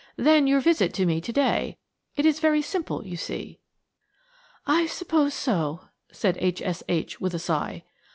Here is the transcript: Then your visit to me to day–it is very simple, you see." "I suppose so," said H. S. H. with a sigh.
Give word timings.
Then 0.15 0.47
your 0.47 0.61
visit 0.61 0.95
to 0.95 1.05
me 1.05 1.21
to 1.21 1.31
day–it 1.31 2.25
is 2.25 2.39
very 2.39 2.63
simple, 2.63 3.05
you 3.05 3.15
see." 3.15 3.59
"I 4.65 4.87
suppose 4.87 5.35
so," 5.35 5.81
said 6.11 6.39
H. 6.39 6.59
S. 6.59 6.81
H. 6.89 7.21
with 7.21 7.35
a 7.35 7.37
sigh. 7.37 7.83